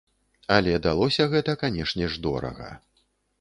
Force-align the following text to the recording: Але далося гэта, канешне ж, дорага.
Але 0.55 0.71
далося 0.85 1.27
гэта, 1.33 1.55
канешне 1.65 2.09
ж, 2.15 2.23
дорага. 2.25 2.73